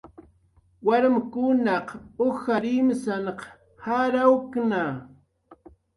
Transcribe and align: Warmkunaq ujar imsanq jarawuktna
Warmkunaq 0.87 1.87
ujar 2.27 2.63
imsanq 2.77 3.39
jarawuktna 3.83 4.83